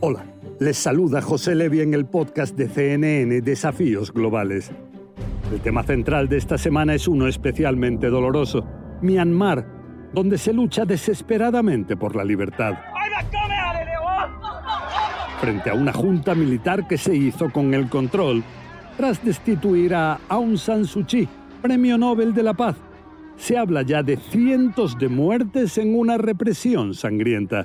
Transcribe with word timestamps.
Hola, 0.00 0.26
les 0.60 0.76
saluda 0.76 1.22
José 1.22 1.54
Levi 1.54 1.80
en 1.80 1.94
el 1.94 2.04
podcast 2.04 2.54
de 2.54 2.68
CNN 2.68 3.40
Desafíos 3.40 4.12
Globales. 4.12 4.70
El 5.50 5.60
tema 5.60 5.82
central 5.84 6.28
de 6.28 6.36
esta 6.36 6.58
semana 6.58 6.94
es 6.94 7.08
uno 7.08 7.26
especialmente 7.26 8.08
doloroso: 8.08 8.66
Myanmar, 9.00 9.66
donde 10.12 10.36
se 10.36 10.52
lucha 10.52 10.84
desesperadamente 10.84 11.96
por 11.96 12.14
la 12.14 12.24
libertad. 12.24 12.74
Frente 15.40 15.70
a 15.70 15.74
una 15.74 15.94
junta 15.94 16.34
militar 16.34 16.86
que 16.86 16.98
se 16.98 17.16
hizo 17.16 17.50
con 17.50 17.72
el 17.72 17.88
control 17.88 18.44
tras 18.98 19.24
destituir 19.24 19.94
a 19.94 20.20
Aung 20.28 20.58
San 20.58 20.84
Suu 20.84 21.06
Kyi, 21.06 21.26
Premio 21.62 21.96
Nobel 21.96 22.34
de 22.34 22.42
la 22.42 22.52
Paz. 22.52 22.76
Se 23.36 23.56
habla 23.56 23.80
ya 23.80 24.02
de 24.02 24.18
cientos 24.18 24.98
de 24.98 25.08
muertes 25.08 25.78
en 25.78 25.98
una 25.98 26.18
represión 26.18 26.92
sangrienta. 26.92 27.64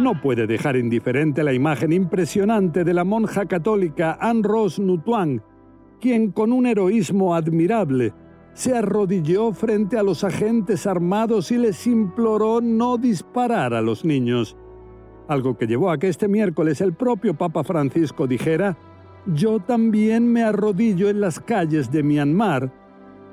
No 0.00 0.18
puede 0.18 0.46
dejar 0.46 0.76
indiferente 0.76 1.44
la 1.44 1.52
imagen 1.52 1.92
impresionante 1.92 2.84
de 2.84 2.94
la 2.94 3.04
monja 3.04 3.44
católica 3.44 4.16
Anne 4.18 4.40
Rose 4.42 4.80
Nutuang, 4.80 5.42
quien 6.00 6.32
con 6.32 6.54
un 6.54 6.64
heroísmo 6.64 7.34
admirable 7.34 8.14
se 8.54 8.74
arrodilló 8.74 9.52
frente 9.52 9.98
a 9.98 10.02
los 10.02 10.24
agentes 10.24 10.86
armados 10.86 11.50
y 11.50 11.58
les 11.58 11.86
imploró 11.86 12.62
no 12.62 12.96
disparar 12.96 13.74
a 13.74 13.82
los 13.82 14.02
niños. 14.02 14.56
Algo 15.28 15.58
que 15.58 15.66
llevó 15.66 15.90
a 15.90 15.98
que 15.98 16.08
este 16.08 16.28
miércoles 16.28 16.80
el 16.80 16.94
propio 16.94 17.34
Papa 17.34 17.62
Francisco 17.62 18.26
dijera, 18.26 18.78
yo 19.26 19.60
también 19.60 20.32
me 20.32 20.42
arrodillo 20.42 21.10
en 21.10 21.20
las 21.20 21.40
calles 21.40 21.92
de 21.92 22.02
Myanmar 22.02 22.72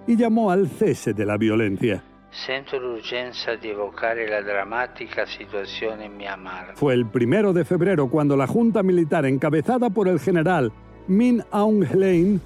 y 0.05 0.17
llamó 0.17 0.52
al 0.52 0.67
cese 0.67 1.14
de 1.14 1.25
la 1.25 1.38
violencia. 1.38 2.03
Sento 2.30 2.78
l'urgenza 2.78 3.56
di 3.56 3.70
evocare 3.70 4.28
la 4.28 4.42
drammatica 4.42 5.25
situazione 5.25 6.06
in 6.06 6.16
Myanmar. 6.16 6.73
Fue 6.75 6.94
el 6.94 7.06
primero 7.06 7.53
de 7.53 7.64
febrero 7.64 8.09
cuando 8.09 8.36
la 8.36 8.47
junta 8.47 8.83
militar 8.83 9.25
encabezada 9.25 9.89
por 9.89 10.08
el 10.08 10.20
general 10.20 10.72
Min 11.08 11.44
Aung 11.52 11.83
Hlaing 11.83 12.39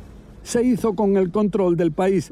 se 0.43 0.63
hizo 0.63 0.93
con 0.93 1.17
el 1.17 1.31
control 1.31 1.75
del 1.75 1.91
país. 1.91 2.31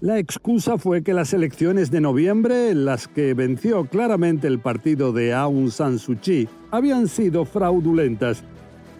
La 0.00 0.18
excusa 0.18 0.78
fue 0.78 1.02
que 1.02 1.12
las 1.12 1.32
elecciones 1.32 1.90
de 1.90 2.00
noviembre, 2.00 2.70
en 2.70 2.84
las 2.84 3.08
que 3.08 3.34
venció 3.34 3.84
claramente 3.86 4.46
el 4.46 4.60
partido 4.60 5.12
de 5.12 5.34
Aung 5.34 5.70
San 5.70 5.98
Suu 5.98 6.16
Kyi, 6.16 6.48
habían 6.70 7.08
sido 7.08 7.44
fraudulentas. 7.44 8.44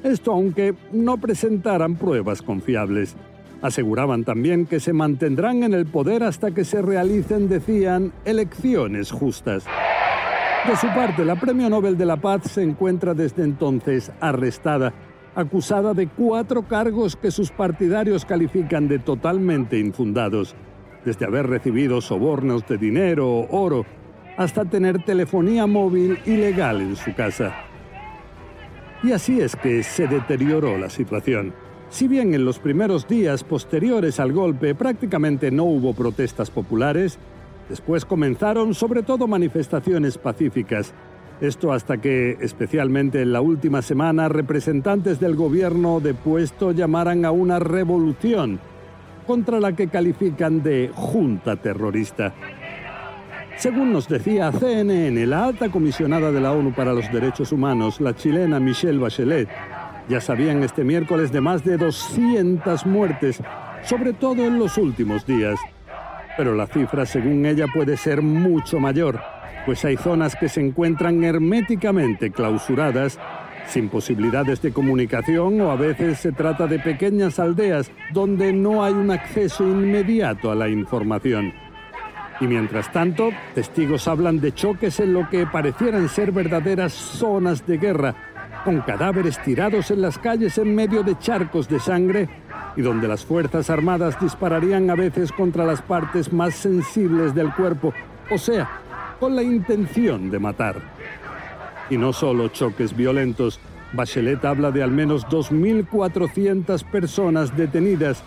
Esto 0.02 0.32
aunque 0.32 0.74
no 0.92 1.18
presentaran 1.18 1.96
pruebas 1.96 2.42
confiables. 2.42 3.16
Aseguraban 3.60 4.24
también 4.24 4.66
que 4.66 4.78
se 4.78 4.92
mantendrán 4.92 5.64
en 5.64 5.74
el 5.74 5.86
poder 5.86 6.22
hasta 6.22 6.52
que 6.52 6.64
se 6.64 6.80
realicen, 6.80 7.48
decían, 7.48 8.12
elecciones 8.24 9.10
justas. 9.10 9.64
De 10.66 10.76
su 10.76 10.86
parte, 10.88 11.24
la 11.24 11.36
Premio 11.36 11.68
Nobel 11.68 11.96
de 11.96 12.06
la 12.06 12.16
Paz 12.16 12.42
se 12.52 12.62
encuentra 12.62 13.14
desde 13.14 13.42
entonces 13.42 14.12
arrestada, 14.20 14.92
acusada 15.34 15.92
de 15.94 16.08
cuatro 16.08 16.62
cargos 16.62 17.16
que 17.16 17.30
sus 17.30 17.50
partidarios 17.50 18.24
califican 18.24 18.86
de 18.86 18.98
totalmente 18.98 19.78
infundados, 19.78 20.54
desde 21.04 21.26
haber 21.26 21.46
recibido 21.46 22.00
sobornos 22.00 22.66
de 22.66 22.78
dinero 22.78 23.28
o 23.28 23.64
oro, 23.64 23.86
hasta 24.36 24.64
tener 24.64 25.02
telefonía 25.04 25.66
móvil 25.66 26.18
ilegal 26.26 26.80
en 26.80 26.96
su 26.96 27.12
casa. 27.14 27.54
Y 29.02 29.12
así 29.12 29.40
es 29.40 29.56
que 29.56 29.82
se 29.82 30.06
deterioró 30.06 30.76
la 30.76 30.90
situación. 30.90 31.54
Si 31.90 32.06
bien 32.06 32.34
en 32.34 32.44
los 32.44 32.58
primeros 32.58 33.08
días 33.08 33.44
posteriores 33.44 34.20
al 34.20 34.32
golpe 34.32 34.74
prácticamente 34.74 35.50
no 35.50 35.64
hubo 35.64 35.94
protestas 35.94 36.50
populares, 36.50 37.18
después 37.68 38.04
comenzaron 38.04 38.74
sobre 38.74 39.02
todo 39.02 39.26
manifestaciones 39.26 40.18
pacíficas. 40.18 40.92
Esto 41.40 41.72
hasta 41.72 41.98
que, 41.98 42.36
especialmente 42.40 43.22
en 43.22 43.32
la 43.32 43.40
última 43.40 43.80
semana, 43.80 44.28
representantes 44.28 45.18
del 45.18 45.34
gobierno 45.34 46.00
depuesto 46.00 46.72
llamaran 46.72 47.24
a 47.24 47.30
una 47.30 47.58
revolución 47.58 48.60
contra 49.26 49.60
la 49.60 49.72
que 49.72 49.88
califican 49.88 50.62
de 50.62 50.90
junta 50.94 51.56
terrorista. 51.56 52.34
Según 53.56 53.92
nos 53.92 54.08
decía 54.08 54.52
CNN, 54.52 55.26
la 55.26 55.46
alta 55.46 55.68
comisionada 55.68 56.32
de 56.32 56.40
la 56.40 56.52
ONU 56.52 56.72
para 56.74 56.92
los 56.92 57.10
Derechos 57.12 57.50
Humanos, 57.50 58.00
la 58.00 58.14
chilena 58.14 58.60
Michelle 58.60 58.98
Bachelet, 58.98 59.48
ya 60.08 60.20
sabían 60.20 60.62
este 60.62 60.84
miércoles 60.84 61.30
de 61.32 61.40
más 61.40 61.64
de 61.64 61.76
200 61.76 62.86
muertes, 62.86 63.40
sobre 63.82 64.12
todo 64.12 64.44
en 64.44 64.58
los 64.58 64.78
últimos 64.78 65.26
días. 65.26 65.58
Pero 66.36 66.54
la 66.54 66.66
cifra, 66.66 67.04
según 67.04 67.44
ella, 67.46 67.66
puede 67.72 67.96
ser 67.96 68.22
mucho 68.22 68.78
mayor, 68.80 69.20
pues 69.66 69.84
hay 69.84 69.96
zonas 69.96 70.36
que 70.36 70.48
se 70.48 70.60
encuentran 70.60 71.22
herméticamente 71.24 72.30
clausuradas, 72.30 73.18
sin 73.66 73.90
posibilidades 73.90 74.62
de 74.62 74.72
comunicación 74.72 75.60
o 75.60 75.70
a 75.70 75.76
veces 75.76 76.20
se 76.20 76.32
trata 76.32 76.66
de 76.66 76.78
pequeñas 76.78 77.38
aldeas 77.38 77.90
donde 78.14 78.52
no 78.52 78.82
hay 78.82 78.94
un 78.94 79.10
acceso 79.10 79.62
inmediato 79.64 80.50
a 80.50 80.54
la 80.54 80.68
información. 80.68 81.52
Y 82.40 82.46
mientras 82.46 82.90
tanto, 82.92 83.30
testigos 83.54 84.08
hablan 84.08 84.40
de 84.40 84.54
choques 84.54 85.00
en 85.00 85.12
lo 85.12 85.28
que 85.28 85.44
parecieran 85.44 86.08
ser 86.08 86.32
verdaderas 86.32 86.92
zonas 86.92 87.66
de 87.66 87.78
guerra, 87.78 88.14
con 88.64 88.80
cadáveres 88.80 89.42
tirados 89.42 89.90
en 89.90 90.02
las 90.02 90.18
calles 90.18 90.58
en 90.58 90.74
medio 90.74 91.02
de 91.02 91.18
charcos 91.18 91.68
de 91.68 91.80
sangre 91.80 92.28
y 92.76 92.82
donde 92.82 93.08
las 93.08 93.24
Fuerzas 93.24 93.70
Armadas 93.70 94.20
dispararían 94.20 94.88
a 94.90 94.94
veces 94.94 95.32
contra 95.32 95.64
las 95.64 95.82
partes 95.82 96.32
más 96.32 96.54
sensibles 96.54 97.34
del 97.34 97.52
cuerpo, 97.54 97.92
o 98.30 98.38
sea, 98.38 98.68
con 99.18 99.34
la 99.34 99.42
intención 99.42 100.30
de 100.30 100.38
matar. 100.38 100.76
Y 101.90 101.96
no 101.96 102.12
solo 102.12 102.48
choques 102.48 102.96
violentos, 102.96 103.58
Bachelet 103.92 104.44
habla 104.44 104.70
de 104.70 104.82
al 104.82 104.90
menos 104.90 105.26
2.400 105.26 106.84
personas 106.84 107.56
detenidas, 107.56 108.22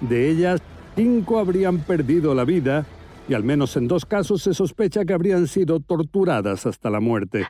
de 0.00 0.30
ellas 0.30 0.60
cinco 0.96 1.38
habrían 1.38 1.78
perdido 1.78 2.34
la 2.34 2.44
vida 2.44 2.86
y 3.28 3.34
al 3.34 3.44
menos 3.44 3.76
en 3.76 3.88
dos 3.88 4.04
casos 4.04 4.42
se 4.42 4.54
sospecha 4.54 5.04
que 5.04 5.12
habrían 5.12 5.46
sido 5.46 5.80
torturadas 5.80 6.66
hasta 6.66 6.90
la 6.90 7.00
muerte. 7.00 7.46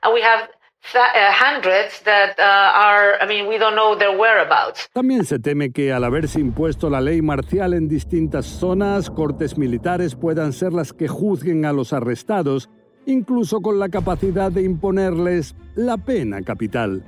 También 4.93 5.25
se 5.25 5.39
teme 5.39 5.73
que 5.73 5.93
al 5.93 6.05
haberse 6.05 6.41
impuesto 6.41 6.91
la 6.91 7.01
ley 7.01 7.23
marcial 7.23 7.73
en 7.73 7.89
distintas 7.89 8.47
zonas, 8.47 9.09
cortes 9.09 9.57
militares 9.57 10.17
puedan 10.17 10.53
ser 10.53 10.73
las 10.73 10.93
que 10.93 11.09
juzguen 11.09 11.65
a 11.65 11.73
los 11.73 11.93
arrestados, 11.93 12.69
incluso 13.07 13.61
con 13.61 13.79
la 13.79 13.89
capacidad 13.89 14.51
de 14.51 14.63
imponerles 14.63 15.55
la 15.77 15.97
pena 15.97 16.43
capital. 16.43 17.03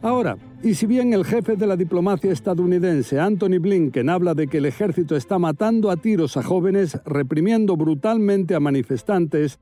Ahora, 0.00 0.36
y 0.62 0.74
si 0.74 0.86
bien 0.86 1.12
el 1.12 1.24
jefe 1.24 1.56
de 1.56 1.66
la 1.66 1.76
diplomacia 1.76 2.32
estadounidense, 2.32 3.18
Anthony 3.18 3.58
Blinken, 3.60 4.08
habla 4.08 4.34
de 4.34 4.46
que 4.46 4.58
el 4.58 4.66
ejército 4.66 5.16
está 5.16 5.38
matando 5.38 5.90
a 5.90 5.96
tiros 5.96 6.36
a 6.36 6.42
jóvenes, 6.42 7.00
reprimiendo 7.04 7.76
brutalmente 7.76 8.54
a 8.54 8.60
manifestantes, 8.60 9.58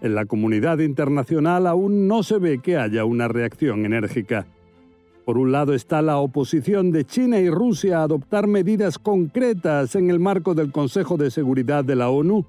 en 0.00 0.14
la 0.14 0.26
comunidad 0.26 0.78
internacional 0.78 1.66
aún 1.66 2.06
no 2.06 2.22
se 2.22 2.38
ve 2.38 2.60
que 2.60 2.76
haya 2.76 3.04
una 3.04 3.28
reacción 3.28 3.84
enérgica. 3.84 4.46
Por 5.24 5.38
un 5.38 5.52
lado 5.52 5.74
está 5.74 6.00
la 6.00 6.18
oposición 6.18 6.90
de 6.90 7.04
China 7.04 7.38
y 7.38 7.50
Rusia 7.50 7.98
a 7.98 8.04
adoptar 8.04 8.46
medidas 8.46 8.98
concretas 8.98 9.94
en 9.94 10.08
el 10.08 10.20
marco 10.20 10.54
del 10.54 10.72
Consejo 10.72 11.16
de 11.16 11.30
Seguridad 11.30 11.84
de 11.84 11.96
la 11.96 12.08
ONU, 12.08 12.46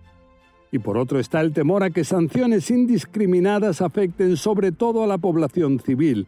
y 0.72 0.80
por 0.80 0.98
otro 0.98 1.20
está 1.20 1.42
el 1.42 1.52
temor 1.52 1.84
a 1.84 1.90
que 1.90 2.04
sanciones 2.04 2.70
indiscriminadas 2.70 3.82
afecten 3.82 4.38
sobre 4.38 4.72
todo 4.72 5.04
a 5.04 5.08
la 5.08 5.18
población 5.18 5.80
civil, 5.80 6.28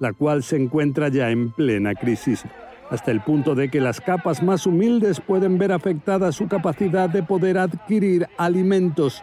la 0.00 0.12
cual 0.12 0.42
se 0.42 0.56
encuentra 0.56 1.08
ya 1.10 1.30
en 1.30 1.52
plena 1.52 1.94
crisis, 1.94 2.42
hasta 2.90 3.10
el 3.10 3.20
punto 3.20 3.54
de 3.54 3.68
que 3.68 3.80
las 3.80 4.00
capas 4.00 4.42
más 4.42 4.66
humildes 4.66 5.20
pueden 5.20 5.58
ver 5.58 5.70
afectada 5.70 6.32
su 6.32 6.48
capacidad 6.48 7.08
de 7.08 7.22
poder 7.22 7.58
adquirir 7.58 8.26
alimentos 8.38 9.22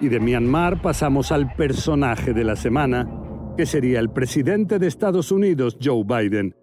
y 0.00 0.08
de 0.08 0.20
Myanmar 0.20 0.82
pasamos 0.82 1.32
al 1.32 1.54
personaje 1.54 2.32
de 2.32 2.44
la 2.44 2.56
semana, 2.56 3.08
que 3.56 3.66
sería 3.66 4.00
el 4.00 4.10
presidente 4.10 4.78
de 4.78 4.86
Estados 4.86 5.32
Unidos, 5.32 5.78
Joe 5.82 6.04
Biden, 6.04 6.54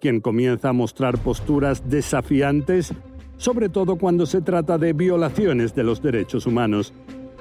quien 0.00 0.20
comienza 0.20 0.70
a 0.70 0.72
mostrar 0.72 1.18
posturas 1.18 1.88
desafiantes, 1.88 2.92
sobre 3.36 3.68
todo 3.68 3.96
cuando 3.96 4.26
se 4.26 4.42
trata 4.42 4.78
de 4.78 4.92
violaciones 4.92 5.74
de 5.74 5.84
los 5.84 6.02
derechos 6.02 6.46
humanos. 6.46 6.92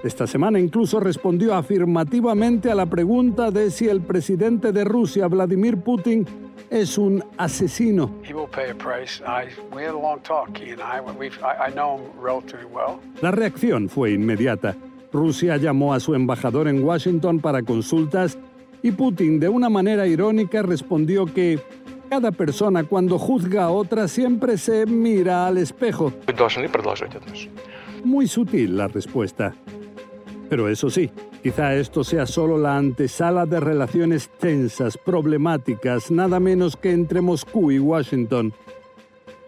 Esta 0.04 0.28
semana 0.28 0.60
incluso 0.60 1.00
respondió 1.00 1.56
afirmativamente 1.56 2.72
a 2.72 2.76
la 2.76 2.86
pregunta 2.86 3.52
de 3.52 3.70
si 3.70 3.88
el 3.90 4.02
presidente 4.02 4.72
de 4.72 4.86
Rusia, 4.86 5.28
Vladimir 5.28 5.78
Putin, 5.78 6.26
es 6.70 6.98
un 6.98 7.24
asesino. 7.38 8.12
La 13.22 13.32
reacción 13.32 13.90
fue 13.90 14.12
inmediata. 14.12 14.78
Rusia 15.12 15.58
llamó 15.58 15.94
a 15.94 16.00
su 16.00 16.14
embajador 16.14 16.68
en 16.68 16.84
Washington 16.84 17.40
para 17.40 17.64
consultas 17.64 18.38
y 18.82 18.92
Putin, 18.92 19.40
de 19.40 19.50
una 19.50 19.70
manera 19.70 20.08
irónica, 20.08 20.62
respondió 20.62 21.26
que 21.26 21.60
cada 22.10 22.32
persona 22.32 22.84
cuando 22.84 23.20
juzga 23.20 23.66
a 23.66 23.70
otra 23.70 24.08
siempre 24.08 24.58
se 24.58 24.86
mira 24.86 25.48
al 25.48 25.58
espejo. 25.58 26.14
Muy 28.04 28.28
sutil 28.28 28.78
la 28.78 28.88
respuesta. 28.88 29.54
Pero 30.50 30.70
eso 30.70 30.90
sí, 30.90 31.12
quizá 31.44 31.76
esto 31.76 32.04
sea 32.04 32.26
solo 32.26 32.58
la 32.58 32.78
antesala 32.78 33.46
de 33.46 33.60
relaciones 33.60 34.30
tensas, 34.40 34.98
problemáticas, 34.98 36.10
nada 36.10 36.40
menos 36.40 36.76
que 36.76 36.92
entre 36.92 37.22
Moscú 37.22 37.72
y 37.72 37.80
Washington. 37.80 38.54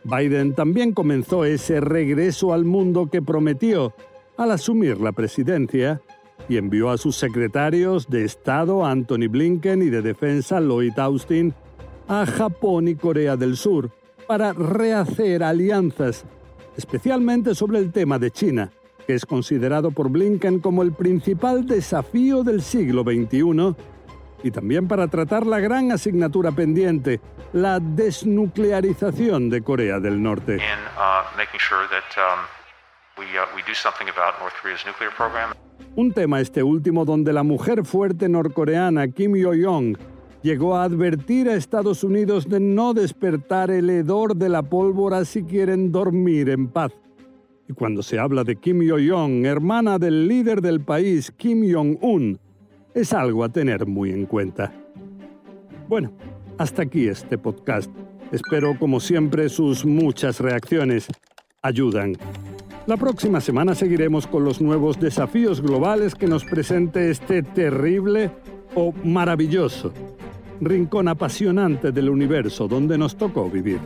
Biden 0.03 0.53
también 0.53 0.93
comenzó 0.93 1.45
ese 1.45 1.79
regreso 1.79 2.53
al 2.53 2.65
mundo 2.65 3.09
que 3.11 3.21
prometió 3.21 3.93
al 4.37 4.51
asumir 4.51 4.99
la 4.99 5.11
presidencia 5.11 6.01
y 6.49 6.57
envió 6.57 6.89
a 6.89 6.97
sus 6.97 7.15
secretarios 7.15 8.09
de 8.09 8.25
Estado 8.25 8.85
Anthony 8.85 9.27
Blinken 9.29 9.81
y 9.81 9.89
de 9.89 10.01
Defensa 10.01 10.59
Lloyd 10.59 10.97
Austin 10.97 11.53
a 12.07 12.25
Japón 12.25 12.87
y 12.87 12.95
Corea 12.95 13.37
del 13.37 13.55
Sur 13.55 13.91
para 14.27 14.53
rehacer 14.53 15.43
alianzas, 15.43 16.25
especialmente 16.77 17.55
sobre 17.55 17.79
el 17.79 17.91
tema 17.91 18.17
de 18.17 18.31
China 18.31 18.71
que 19.05 19.15
es 19.15 19.25
considerado 19.25 19.91
por 19.91 20.09
Blinken 20.09 20.59
como 20.59 20.83
el 20.83 20.93
principal 20.93 21.65
desafío 21.65 22.43
del 22.43 22.61
siglo 22.61 23.03
XXI, 23.03 23.75
y 24.43 24.51
también 24.51 24.87
para 24.87 25.07
tratar 25.07 25.45
la 25.45 25.59
gran 25.59 25.91
asignatura 25.91 26.51
pendiente, 26.51 27.19
la 27.53 27.79
desnuclearización 27.79 29.49
de 29.49 29.61
Corea 29.61 29.99
del 29.99 30.21
Norte. 30.21 30.59
Un 35.95 36.11
tema 36.13 36.39
este 36.39 36.63
último 36.63 37.05
donde 37.05 37.33
la 37.33 37.43
mujer 37.43 37.85
fuerte 37.85 38.29
norcoreana 38.29 39.07
Kim 39.09 39.35
Yo-jong 39.35 39.97
llegó 40.41 40.75
a 40.75 40.83
advertir 40.83 41.49
a 41.49 41.55
Estados 41.55 42.03
Unidos 42.03 42.47
de 42.47 42.59
no 42.59 42.93
despertar 42.93 43.71
el 43.71 43.89
hedor 43.89 44.35
de 44.35 44.49
la 44.49 44.63
pólvora 44.63 45.25
si 45.25 45.43
quieren 45.43 45.91
dormir 45.91 46.49
en 46.49 46.67
paz. 46.67 46.91
Y 47.67 47.73
cuando 47.73 48.03
se 48.03 48.19
habla 48.19 48.43
de 48.43 48.55
Kim 48.55 48.81
Yo-jong, 48.81 49.45
hermana 49.45 49.99
del 49.99 50.27
líder 50.27 50.61
del 50.61 50.81
país, 50.81 51.31
Kim 51.31 51.71
Jong-un, 51.71 52.39
es 52.93 53.13
algo 53.13 53.43
a 53.43 53.49
tener 53.49 53.85
muy 53.85 54.11
en 54.11 54.25
cuenta. 54.25 54.73
Bueno, 55.87 56.11
hasta 56.57 56.83
aquí 56.83 57.07
este 57.07 57.37
podcast. 57.37 57.91
Espero, 58.31 58.77
como 58.79 58.99
siempre, 58.99 59.49
sus 59.49 59.85
muchas 59.85 60.39
reacciones. 60.39 61.07
Ayudan. 61.61 62.15
La 62.87 62.97
próxima 62.97 63.41
semana 63.41 63.75
seguiremos 63.75 64.25
con 64.25 64.43
los 64.43 64.59
nuevos 64.59 64.99
desafíos 64.99 65.61
globales 65.61 66.15
que 66.15 66.27
nos 66.27 66.43
presente 66.43 67.11
este 67.11 67.43
terrible 67.43 68.31
o 68.73 68.91
maravilloso 69.03 69.93
rincón 70.61 71.07
apasionante 71.07 71.91
del 71.91 72.09
universo 72.09 72.67
donde 72.67 72.97
nos 72.97 73.17
tocó 73.17 73.49
vivir. 73.49 73.79